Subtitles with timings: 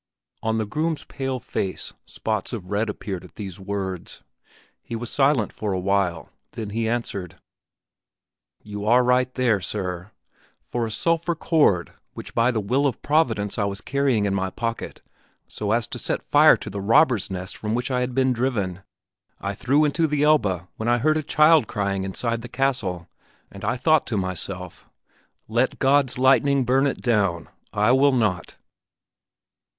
[0.41, 4.23] On the groom's pale face spots of red appeared at these words.
[4.81, 7.37] He was silent for a while then he answered,
[8.63, 10.09] "You are right there, Sir;
[10.63, 14.49] for a sulphur cord, which by the will of Providence I was carrying in my
[14.49, 15.03] pocket
[15.47, 18.81] so as to set fire to the robber's nest from which I had been driven,
[19.39, 23.07] I threw into the Elbe when I heard a child crying inside the castle,
[23.51, 24.89] and I thought to myself,
[25.47, 28.55] 'Let God's lightning burn it down; I will not!'"